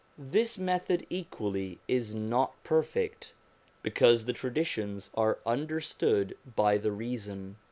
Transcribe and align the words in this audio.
This 0.17 0.57
method 0.57 1.05
equally 1.11 1.77
is 1.87 2.15
not 2.15 2.53
perfect, 2.63 3.33
because 3.83 4.25
the 4.25 4.33
traditions 4.33 5.11
are 5.13 5.37
understood 5.45 6.35
by 6.55 6.79
the 6.79 6.91
reason. 6.91 7.57